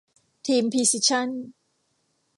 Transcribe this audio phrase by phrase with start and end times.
[0.47, 1.29] ทีมพรีซิชั่น